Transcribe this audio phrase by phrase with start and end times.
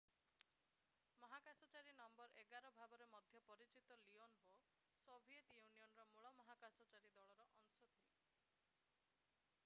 [1.23, 4.55] ମହାକାଶଚାରୀ ନଂ 11 ଭାବରେ ମଧ୍ୟ ପରିଚିତ ଲିଓନୋଭ୍
[5.03, 8.01] ସୋଭିଏତ୍ ୟୁନିଅନର ମୂଳ ମହାକାଶଚାରୀ ଦଳର ଅଂଶ ଥିଲେ